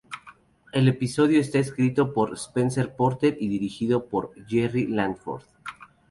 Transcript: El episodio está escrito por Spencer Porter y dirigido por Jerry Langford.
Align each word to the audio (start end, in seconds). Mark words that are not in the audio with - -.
El 0.73 0.87
episodio 0.87 1.39
está 1.39 1.59
escrito 1.59 2.11
por 2.11 2.33
Spencer 2.33 2.95
Porter 2.95 3.37
y 3.39 3.47
dirigido 3.49 4.07
por 4.07 4.31
Jerry 4.47 4.87
Langford. 4.87 5.43